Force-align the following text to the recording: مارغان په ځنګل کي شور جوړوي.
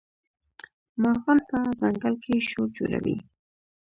مارغان 1.01 1.39
په 1.49 1.57
ځنګل 1.79 2.13
کي 2.23 2.33
شور 2.49 2.67
جوړوي. 2.77 3.17